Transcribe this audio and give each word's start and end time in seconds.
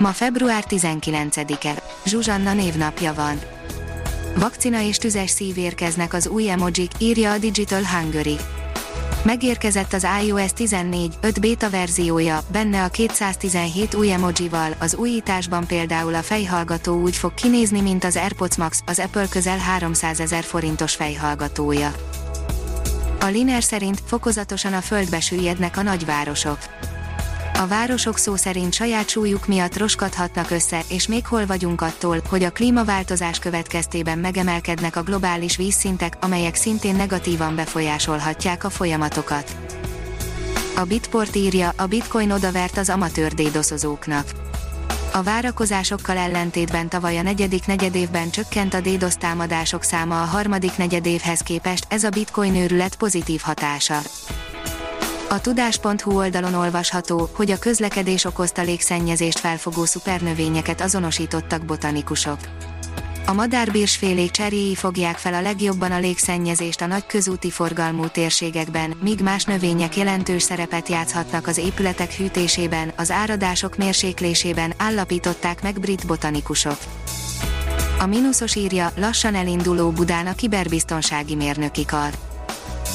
Ma 0.00 0.12
február 0.12 0.64
19-e. 0.68 1.82
Zsuzsanna 2.04 2.52
névnapja 2.52 3.14
van. 3.14 3.40
Vakcina 4.36 4.80
és 4.82 4.96
tüzes 4.96 5.30
szív 5.30 5.58
érkeznek 5.58 6.14
az 6.14 6.26
új 6.26 6.50
emojik, 6.50 6.90
írja 6.98 7.32
a 7.32 7.38
Digital 7.38 7.82
Hungary. 7.84 8.36
Megérkezett 9.22 9.92
az 9.92 10.06
iOS 10.24 10.52
14 10.52 11.14
5 11.20 11.40
beta 11.40 11.70
verziója, 11.70 12.40
benne 12.52 12.84
a 12.84 12.88
217 12.88 13.94
új 13.94 14.12
emojival, 14.12 14.74
az 14.78 14.94
újításban 14.94 15.66
például 15.66 16.14
a 16.14 16.22
fejhallgató 16.22 17.00
úgy 17.00 17.16
fog 17.16 17.34
kinézni, 17.34 17.80
mint 17.80 18.04
az 18.04 18.16
AirPods 18.16 18.56
Max, 18.56 18.82
az 18.86 18.98
Apple 18.98 19.26
közel 19.28 19.58
300 19.58 20.20
ezer 20.20 20.42
forintos 20.42 20.94
fejhallgatója. 20.94 21.92
A 23.20 23.26
Liner 23.26 23.62
szerint 23.62 24.02
fokozatosan 24.06 24.72
a 24.72 24.80
földbe 24.80 25.20
süllyednek 25.20 25.76
a 25.76 25.82
nagyvárosok 25.82 26.58
a 27.60 27.66
városok 27.66 28.18
szó 28.18 28.36
szerint 28.36 28.72
saját 28.72 29.08
súlyuk 29.08 29.46
miatt 29.46 29.78
roskadhatnak 29.78 30.50
össze, 30.50 30.82
és 30.88 31.06
még 31.06 31.26
hol 31.26 31.46
vagyunk 31.46 31.80
attól, 31.80 32.20
hogy 32.28 32.42
a 32.42 32.50
klímaváltozás 32.50 33.38
következtében 33.38 34.18
megemelkednek 34.18 34.96
a 34.96 35.02
globális 35.02 35.56
vízszintek, 35.56 36.16
amelyek 36.20 36.54
szintén 36.54 36.96
negatívan 36.96 37.54
befolyásolhatják 37.54 38.64
a 38.64 38.70
folyamatokat. 38.70 39.56
A 40.76 40.84
Bitport 40.84 41.36
írja, 41.36 41.72
a 41.76 41.86
bitcoin 41.86 42.30
odavert 42.30 42.76
az 42.76 42.88
amatőr 42.88 43.34
dédoszozóknak. 43.34 44.26
A 45.12 45.22
várakozásokkal 45.22 46.16
ellentétben 46.16 46.88
tavaly 46.88 47.18
a 47.18 47.22
negyedik 47.22 47.66
negyedévben 47.66 48.30
csökkent 48.30 48.74
a 48.74 48.80
DDoS 48.80 49.14
támadások 49.14 49.82
száma 49.82 50.22
a 50.22 50.26
harmadik 50.26 50.76
negyedévhez 50.76 51.40
képest, 51.40 51.86
ez 51.88 52.04
a 52.04 52.10
bitcoin 52.10 52.54
őrület 52.54 52.96
pozitív 52.96 53.40
hatása. 53.40 54.00
A 55.32 55.40
tudás.hu 55.40 56.16
oldalon 56.16 56.54
olvasható, 56.54 57.30
hogy 57.32 57.50
a 57.50 57.58
közlekedés 57.58 58.24
okozta 58.24 58.62
légszennyezést 58.62 59.38
felfogó 59.38 59.84
szupernövényeket 59.84 60.80
azonosítottak 60.80 61.64
botanikusok. 61.64 62.38
A 63.26 63.32
madárbírsfélék 63.32 64.30
cserjéi 64.30 64.74
fogják 64.74 65.16
fel 65.16 65.34
a 65.34 65.40
legjobban 65.40 65.92
a 65.92 65.98
légszennyezést 65.98 66.80
a 66.80 66.86
nagy 66.86 67.06
közúti 67.06 67.50
forgalmú 67.50 68.06
térségekben, 68.06 68.96
míg 69.02 69.20
más 69.20 69.44
növények 69.44 69.96
jelentős 69.96 70.42
szerepet 70.42 70.88
játszhatnak 70.88 71.46
az 71.46 71.58
épületek 71.58 72.12
hűtésében, 72.12 72.92
az 72.96 73.10
áradások 73.10 73.76
mérséklésében, 73.76 74.72
állapították 74.76 75.62
meg 75.62 75.80
brit 75.80 76.06
botanikusok. 76.06 76.78
A 77.98 78.06
mínuszos 78.06 78.54
írja, 78.54 78.92
lassan 78.96 79.34
elinduló 79.34 79.90
Budán 79.90 80.26
a 80.26 80.34
kiberbiztonsági 80.34 81.34
mérnöki 81.34 81.84
kar 81.84 82.29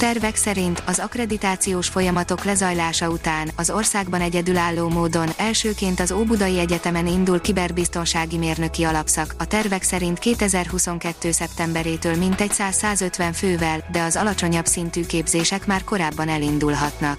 Tervek 0.00 0.36
szerint 0.36 0.82
az 0.86 0.98
akkreditációs 0.98 1.88
folyamatok 1.88 2.44
lezajlása 2.44 3.08
után 3.08 3.50
az 3.56 3.70
országban 3.70 4.20
egyedülálló 4.20 4.88
módon 4.88 5.28
elsőként 5.36 6.00
az 6.00 6.12
Óbudai 6.12 6.58
Egyetemen 6.58 7.06
indul 7.06 7.40
kiberbiztonsági 7.40 8.36
mérnöki 8.36 8.84
alapszak, 8.84 9.34
a 9.38 9.46
tervek 9.46 9.82
szerint 9.82 10.18
2022. 10.18 11.30
szeptemberétől 11.30 12.16
mintegy 12.16 12.50
100-150 12.52 13.30
fővel, 13.34 13.88
de 13.92 14.02
az 14.02 14.16
alacsonyabb 14.16 14.66
szintű 14.66 15.06
képzések 15.06 15.66
már 15.66 15.84
korábban 15.84 16.28
elindulhatnak. 16.28 17.18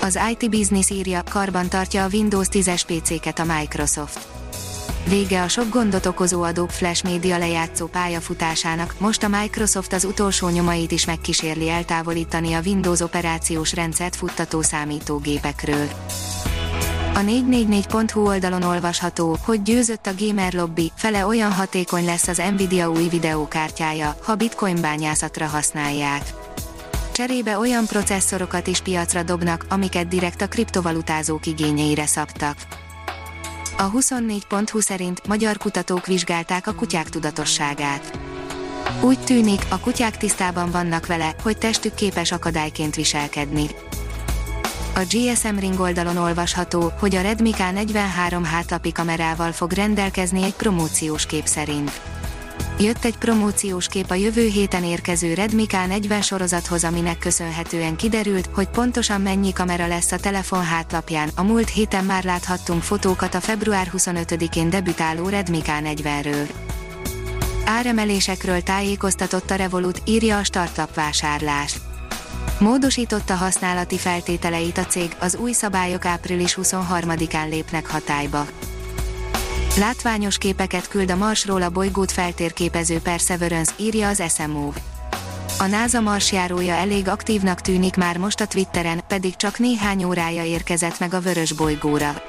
Az 0.00 0.18
IT 0.30 0.50
Business 0.50 0.90
írja, 0.90 1.22
karban 1.30 1.68
tartja 1.68 2.04
a 2.04 2.08
Windows 2.12 2.46
10-es 2.50 2.82
PC-ket 2.86 3.38
a 3.38 3.44
Microsoft 3.44 4.33
Vége 5.08 5.42
a 5.42 5.48
sok 5.48 5.68
gondot 5.68 6.06
okozó 6.06 6.42
Adobe 6.42 6.72
Flash 6.72 7.04
média 7.04 7.38
lejátszó 7.38 7.86
pályafutásának, 7.86 8.94
most 8.98 9.22
a 9.22 9.28
Microsoft 9.28 9.92
az 9.92 10.04
utolsó 10.04 10.48
nyomait 10.48 10.92
is 10.92 11.04
megkísérli 11.04 11.68
eltávolítani 11.68 12.52
a 12.52 12.60
Windows 12.64 13.00
operációs 13.00 13.74
rendszert 13.74 14.16
futtató 14.16 14.62
számítógépekről. 14.62 15.88
A 17.14 17.18
444.hu 17.18 18.26
oldalon 18.26 18.62
olvasható, 18.62 19.36
hogy 19.44 19.62
győzött 19.62 20.06
a 20.06 20.14
gamer 20.18 20.52
lobby, 20.52 20.92
fele 20.94 21.26
olyan 21.26 21.52
hatékony 21.52 22.04
lesz 22.04 22.28
az 22.28 22.42
Nvidia 22.52 22.90
új 22.90 23.08
videókártyája, 23.08 24.16
ha 24.22 24.34
bitcoin 24.34 24.80
bányászatra 24.80 25.46
használják. 25.46 26.22
Cserébe 27.12 27.58
olyan 27.58 27.86
processzorokat 27.86 28.66
is 28.66 28.80
piacra 28.80 29.22
dobnak, 29.22 29.66
amiket 29.68 30.08
direkt 30.08 30.42
a 30.42 30.48
kriptovalutázók 30.48 31.46
igényeire 31.46 32.06
szabtak. 32.06 32.56
A 33.76 33.90
24.20 33.90 34.80
szerint 34.80 35.26
magyar 35.26 35.56
kutatók 35.56 36.06
vizsgálták 36.06 36.66
a 36.66 36.74
kutyák 36.74 37.08
tudatosságát. 37.08 38.18
Úgy 39.00 39.18
tűnik, 39.18 39.60
a 39.68 39.78
kutyák 39.78 40.16
tisztában 40.16 40.70
vannak 40.70 41.06
vele, 41.06 41.34
hogy 41.42 41.58
testük 41.58 41.94
képes 41.94 42.32
akadályként 42.32 42.94
viselkedni. 42.94 43.66
A 44.94 45.00
GSM 45.10 45.58
Ring 45.58 45.80
oldalon 45.80 46.16
olvasható, 46.16 46.92
hogy 46.98 47.14
a 47.14 47.20
Redmi 47.20 47.50
K43 47.56 48.40
hátlapi 48.44 48.92
kamerával 48.92 49.52
fog 49.52 49.72
rendelkezni 49.72 50.42
egy 50.42 50.54
promóciós 50.54 51.26
kép 51.26 51.46
szerint. 51.46 52.13
Jött 52.78 53.04
egy 53.04 53.16
promóciós 53.16 53.88
kép 53.88 54.10
a 54.10 54.14
jövő 54.14 54.46
héten 54.46 54.84
érkező 54.84 55.34
Redmi 55.34 55.66
K40 55.68 56.22
sorozathoz, 56.22 56.84
aminek 56.84 57.18
köszönhetően 57.18 57.96
kiderült, 57.96 58.48
hogy 58.52 58.68
pontosan 58.68 59.20
mennyi 59.20 59.52
kamera 59.52 59.86
lesz 59.86 60.12
a 60.12 60.18
telefon 60.18 60.64
hátlapján. 60.64 61.30
A 61.34 61.42
múlt 61.42 61.68
héten 61.68 62.04
már 62.04 62.24
láthattunk 62.24 62.82
fotókat 62.82 63.34
a 63.34 63.40
február 63.40 63.90
25-én 63.96 64.70
debütáló 64.70 65.28
Redmi 65.28 65.60
K40-ről. 65.64 66.48
Áremelésekről 67.64 68.60
tájékoztatott 68.60 69.50
a 69.50 69.54
Revolut, 69.54 70.02
írja 70.04 70.38
a 70.38 70.44
startup 70.44 70.94
vásárlás. 70.94 71.76
Módosította 72.58 73.34
használati 73.34 73.98
feltételeit 73.98 74.78
a 74.78 74.86
cég, 74.86 75.16
az 75.18 75.36
új 75.36 75.52
szabályok 75.52 76.04
április 76.04 76.58
23-án 76.62 77.48
lépnek 77.48 77.86
hatályba. 77.86 78.46
Látványos 79.78 80.38
képeket 80.38 80.88
küld 80.88 81.10
a 81.10 81.16
Marsról 81.16 81.62
a 81.62 81.70
bolygót 81.70 82.12
feltérképező 82.12 82.98
Perseverance, 82.98 83.72
írja 83.76 84.08
az 84.08 84.22
SMO. 84.28 84.72
A 85.58 85.66
NASA 85.66 86.00
marsjárója 86.00 86.74
elég 86.74 87.08
aktívnak 87.08 87.60
tűnik 87.60 87.96
már 87.96 88.16
most 88.16 88.40
a 88.40 88.46
Twitteren, 88.46 89.00
pedig 89.08 89.36
csak 89.36 89.58
néhány 89.58 90.04
órája 90.04 90.44
érkezett 90.44 90.98
meg 90.98 91.14
a 91.14 91.20
vörös 91.20 91.52
bolygóra. 91.52 92.22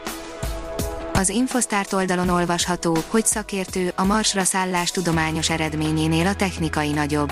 Az 1.13 1.29
Infostart 1.29 1.93
oldalon 1.93 2.29
olvasható, 2.29 2.97
hogy 3.07 3.25
szakértő 3.25 3.93
a 3.95 4.03
Marsra 4.03 4.43
szállás 4.43 4.91
tudományos 4.91 5.49
eredményénél 5.49 6.27
a 6.27 6.35
technikai 6.35 6.91
nagyobb. 6.91 7.31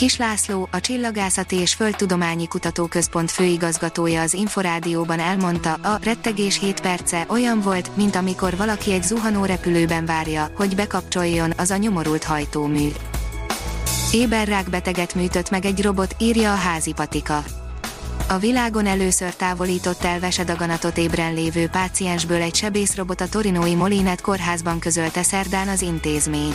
Kis 0.00 0.16
László, 0.16 0.68
a 0.72 0.80
Csillagászati 0.80 1.56
és 1.56 1.74
Földtudományi 1.74 2.46
Kutatóközpont 2.48 3.30
főigazgatója 3.30 4.20
az 4.20 4.34
Inforádióban 4.34 5.18
elmondta, 5.18 5.72
a 5.72 5.98
rettegés 6.02 6.58
7 6.58 6.80
perce 6.80 7.24
olyan 7.28 7.60
volt, 7.60 7.96
mint 7.96 8.16
amikor 8.16 8.56
valaki 8.56 8.92
egy 8.92 9.02
zuhanó 9.02 9.44
repülőben 9.44 10.06
várja, 10.06 10.50
hogy 10.56 10.74
bekapcsoljon 10.74 11.52
az 11.56 11.70
a 11.70 11.76
nyomorult 11.76 12.24
hajtómű. 12.24 12.88
Éberrák 14.12 14.70
beteget 14.70 15.14
műtött 15.14 15.50
meg 15.50 15.64
egy 15.64 15.82
robot, 15.82 16.16
írja 16.18 16.52
a 16.52 16.56
házi 16.56 16.92
patika. 16.92 17.44
A 18.28 18.38
világon 18.38 18.86
először 18.86 19.34
távolított 19.34 20.04
el 20.04 20.20
vesedaganatot 20.20 20.98
ébren 20.98 21.34
lévő 21.34 21.68
páciensből 21.68 22.42
egy 22.42 22.54
sebészrobot 22.54 23.20
a 23.20 23.28
torinói 23.28 23.74
Molinet 23.74 24.20
kórházban 24.20 24.78
közölte 24.78 25.22
szerdán 25.22 25.68
az 25.68 25.82
intézmény. 25.82 26.54